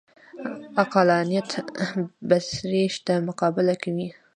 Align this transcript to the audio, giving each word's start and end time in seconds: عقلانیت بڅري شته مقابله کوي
عقلانیت 0.81 1.49
بڅري 2.29 2.83
شته 2.95 3.13
مقابله 3.27 3.73
کوي 3.83 4.07